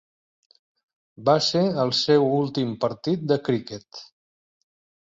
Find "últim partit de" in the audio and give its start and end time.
2.41-3.39